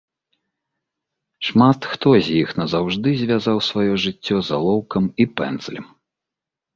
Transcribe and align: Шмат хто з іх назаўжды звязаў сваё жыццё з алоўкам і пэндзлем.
Шмат 1.49 1.79
хто 1.91 2.09
з 2.27 2.33
іх 2.41 2.49
назаўжды 2.61 3.09
звязаў 3.21 3.57
сваё 3.69 3.93
жыццё 4.05 4.37
з 4.47 4.55
алоўкам 4.57 5.03
і 5.25 5.29
пэндзлем. 5.43 5.85